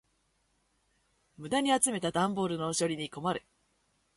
[1.37, 3.45] 無駄に集めた段ボールの処理に困る。